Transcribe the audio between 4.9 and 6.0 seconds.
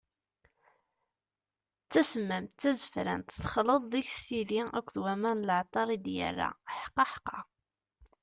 waman n leɛṭer i